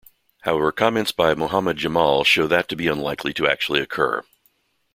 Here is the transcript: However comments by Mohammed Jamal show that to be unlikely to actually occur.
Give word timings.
However 0.41 0.71
comments 0.71 1.11
by 1.11 1.35
Mohammed 1.35 1.77
Jamal 1.77 2.23
show 2.23 2.47
that 2.47 2.67
to 2.69 2.75
be 2.75 2.87
unlikely 2.87 3.35
to 3.35 3.47
actually 3.47 3.81
occur. 3.81 4.23